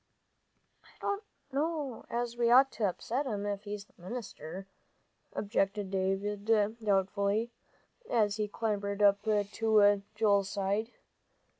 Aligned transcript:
"I 0.83 0.87
don't 0.99 1.21
know 1.51 2.05
as 2.09 2.35
we 2.35 2.49
ought 2.49 2.71
to 2.71 2.85
upset 2.89 3.27
him 3.27 3.45
if 3.45 3.65
he's 3.65 3.85
the 3.85 4.01
minister," 4.01 4.65
objected 5.33 5.91
David, 5.91 6.45
doubtfully, 6.83 7.51
as 8.09 8.37
he 8.37 8.47
clambered 8.47 9.03
up 9.03 9.21
to 9.21 10.01
Joel's 10.15 10.49
side. 10.49 10.89